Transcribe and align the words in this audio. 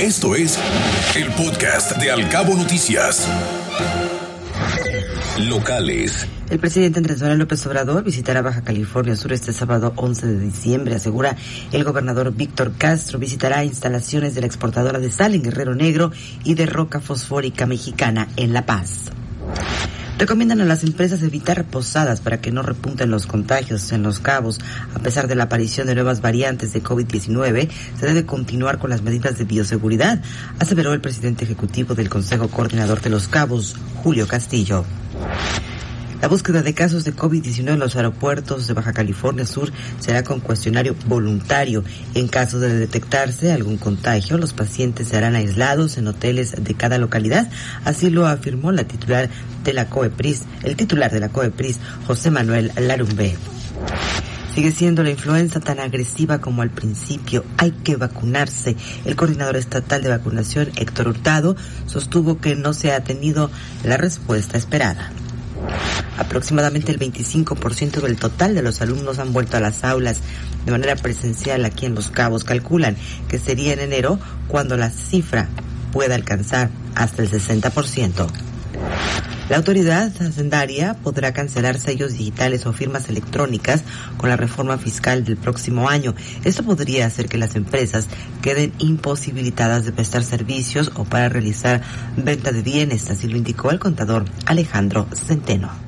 Esto 0.00 0.36
es 0.36 0.56
el 1.16 1.26
podcast 1.32 1.96
de 1.96 2.12
Alcabo 2.12 2.54
Noticias. 2.54 3.26
Locales. 5.40 6.24
El 6.50 6.60
presidente 6.60 7.00
Andrés 7.00 7.20
Manuel 7.20 7.40
López 7.40 7.66
Obrador 7.66 8.04
visitará 8.04 8.40
Baja 8.40 8.62
California 8.62 9.16
Sur 9.16 9.32
este 9.32 9.52
sábado 9.52 9.92
11 9.96 10.26
de 10.28 10.38
diciembre, 10.38 10.94
asegura 10.94 11.34
el 11.72 11.82
gobernador 11.82 12.32
Víctor 12.32 12.74
Castro. 12.78 13.18
Visitará 13.18 13.64
instalaciones 13.64 14.36
de 14.36 14.42
la 14.42 14.46
exportadora 14.46 15.00
de 15.00 15.10
sal 15.10 15.34
en 15.34 15.42
Guerrero 15.42 15.74
Negro 15.74 16.12
y 16.44 16.54
de 16.54 16.66
roca 16.66 17.00
fosfórica 17.00 17.66
mexicana 17.66 18.28
en 18.36 18.52
La 18.52 18.66
Paz. 18.66 19.10
Recomiendan 20.18 20.60
a 20.60 20.64
las 20.64 20.82
empresas 20.82 21.22
evitar 21.22 21.64
posadas 21.64 22.20
para 22.20 22.40
que 22.40 22.50
no 22.50 22.62
repunten 22.62 23.08
los 23.08 23.26
contagios 23.26 23.92
en 23.92 24.02
los 24.02 24.18
cabos. 24.18 24.58
A 24.94 24.98
pesar 24.98 25.28
de 25.28 25.36
la 25.36 25.44
aparición 25.44 25.86
de 25.86 25.94
nuevas 25.94 26.20
variantes 26.20 26.72
de 26.72 26.82
COVID-19, 26.82 27.68
se 27.98 28.06
debe 28.06 28.26
continuar 28.26 28.78
con 28.78 28.90
las 28.90 29.02
medidas 29.02 29.38
de 29.38 29.44
bioseguridad, 29.44 30.20
aseveró 30.58 30.92
el 30.92 31.00
presidente 31.00 31.44
ejecutivo 31.44 31.94
del 31.94 32.08
Consejo 32.08 32.48
Coordinador 32.48 33.00
de 33.00 33.10
los 33.10 33.28
Cabos, 33.28 33.76
Julio 34.02 34.26
Castillo. 34.26 34.84
La 36.20 36.26
búsqueda 36.26 36.62
de 36.62 36.74
casos 36.74 37.04
de 37.04 37.14
COVID-19 37.14 37.74
en 37.74 37.78
los 37.78 37.94
aeropuertos 37.94 38.66
de 38.66 38.74
Baja 38.74 38.92
California 38.92 39.46
Sur 39.46 39.70
será 40.00 40.24
con 40.24 40.40
cuestionario 40.40 40.96
voluntario. 41.06 41.84
En 42.14 42.26
caso 42.26 42.58
de 42.58 42.76
detectarse 42.76 43.52
algún 43.52 43.76
contagio, 43.76 44.36
los 44.36 44.52
pacientes 44.52 45.08
serán 45.08 45.36
aislados 45.36 45.96
en 45.96 46.08
hoteles 46.08 46.56
de 46.58 46.74
cada 46.74 46.98
localidad. 46.98 47.48
Así 47.84 48.10
lo 48.10 48.26
afirmó 48.26 48.72
la 48.72 48.82
titular 48.82 49.30
de 49.62 49.72
la 49.72 49.88
COEPRIS, 49.88 50.42
el 50.64 50.74
titular 50.74 51.12
de 51.12 51.20
la 51.20 51.28
COEPRIS, 51.28 51.78
José 52.08 52.32
Manuel 52.32 52.72
Larumbe. 52.76 53.36
Sigue 54.56 54.72
siendo 54.72 55.04
la 55.04 55.10
influenza 55.10 55.60
tan 55.60 55.78
agresiva 55.78 56.40
como 56.40 56.62
al 56.62 56.70
principio. 56.70 57.44
Hay 57.58 57.70
que 57.70 57.94
vacunarse. 57.94 58.74
El 59.04 59.14
coordinador 59.14 59.56
estatal 59.56 60.02
de 60.02 60.08
vacunación, 60.08 60.72
Héctor 60.74 61.06
Hurtado, 61.06 61.54
sostuvo 61.86 62.40
que 62.40 62.56
no 62.56 62.72
se 62.72 62.92
ha 62.92 63.04
tenido 63.04 63.52
la 63.84 63.96
respuesta 63.96 64.58
esperada. 64.58 65.12
Aproximadamente 66.18 66.92
el 66.92 66.98
25% 66.98 68.00
del 68.00 68.16
total 68.16 68.54
de 68.54 68.62
los 68.62 68.80
alumnos 68.82 69.18
han 69.18 69.32
vuelto 69.32 69.56
a 69.56 69.60
las 69.60 69.84
aulas 69.84 70.20
de 70.66 70.72
manera 70.72 70.96
presencial 70.96 71.64
aquí 71.64 71.86
en 71.86 71.94
Los 71.94 72.10
Cabos. 72.10 72.44
Calculan 72.44 72.96
que 73.28 73.38
sería 73.38 73.72
en 73.72 73.80
enero 73.80 74.18
cuando 74.48 74.76
la 74.76 74.90
cifra 74.90 75.48
pueda 75.92 76.14
alcanzar 76.14 76.70
hasta 76.94 77.22
el 77.22 77.30
60%. 77.30 78.26
La 79.48 79.56
autoridad 79.56 80.12
hacendaria 80.20 80.92
podrá 80.92 81.32
cancelar 81.32 81.78
sellos 81.78 82.12
digitales 82.12 82.66
o 82.66 82.74
firmas 82.74 83.08
electrónicas 83.08 83.82
con 84.18 84.28
la 84.28 84.36
reforma 84.36 84.76
fiscal 84.76 85.24
del 85.24 85.38
próximo 85.38 85.88
año. 85.88 86.14
Esto 86.44 86.62
podría 86.64 87.06
hacer 87.06 87.28
que 87.28 87.38
las 87.38 87.56
empresas 87.56 88.08
queden 88.42 88.74
imposibilitadas 88.78 89.86
de 89.86 89.92
prestar 89.92 90.22
servicios 90.22 90.92
o 90.96 91.04
para 91.04 91.30
realizar 91.30 91.80
venta 92.16 92.52
de 92.52 92.60
bienes, 92.60 93.08
así 93.08 93.26
lo 93.26 93.38
indicó 93.38 93.70
el 93.70 93.78
contador 93.78 94.26
Alejandro 94.44 95.08
Centeno. 95.14 95.87